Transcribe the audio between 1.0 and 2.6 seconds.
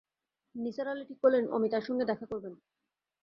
ঠিক করলেন, অমিতার সঙ্গে দেখা করবেন।